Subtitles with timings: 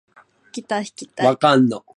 [0.51, 1.83] ギター弾きたい